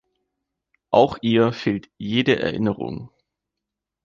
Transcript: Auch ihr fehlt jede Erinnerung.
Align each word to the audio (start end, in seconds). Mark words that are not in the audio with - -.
Auch 0.89 1.19
ihr 1.21 1.51
fehlt 1.53 1.91
jede 1.99 2.39
Erinnerung. 2.39 3.11